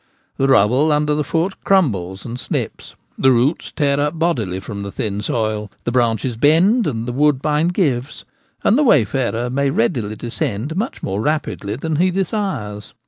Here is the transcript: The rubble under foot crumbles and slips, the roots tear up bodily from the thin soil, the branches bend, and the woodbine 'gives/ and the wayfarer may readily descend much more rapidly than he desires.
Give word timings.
The 0.37 0.47
rubble 0.47 0.91
under 0.91 1.21
foot 1.21 1.63
crumbles 1.63 2.25
and 2.25 2.39
slips, 2.39 2.95
the 3.19 3.29
roots 3.31 3.71
tear 3.71 3.99
up 3.99 4.17
bodily 4.17 4.59
from 4.59 4.81
the 4.81 4.91
thin 4.91 5.21
soil, 5.21 5.69
the 5.83 5.91
branches 5.91 6.37
bend, 6.37 6.87
and 6.87 7.07
the 7.07 7.11
woodbine 7.11 7.67
'gives/ 7.67 8.25
and 8.63 8.79
the 8.79 8.83
wayfarer 8.83 9.51
may 9.51 9.69
readily 9.69 10.15
descend 10.15 10.75
much 10.75 11.03
more 11.03 11.21
rapidly 11.21 11.75
than 11.75 11.97
he 11.97 12.09
desires. 12.09 12.95